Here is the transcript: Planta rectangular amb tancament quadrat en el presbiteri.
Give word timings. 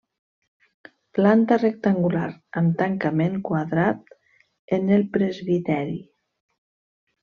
Planta 1.17 1.57
rectangular 1.63 2.25
amb 2.63 2.75
tancament 2.81 3.37
quadrat 3.53 4.19
en 4.81 4.93
el 5.01 5.09
presbiteri. 5.19 6.05